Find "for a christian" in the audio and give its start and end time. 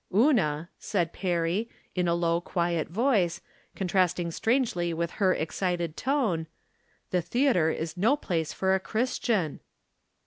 8.51-9.59